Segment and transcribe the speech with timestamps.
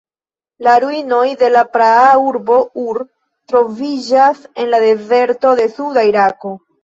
[0.67, 2.99] La ruinoj de la praa urbo Ur
[3.53, 6.55] troviĝas en la dezerto de suda Irako.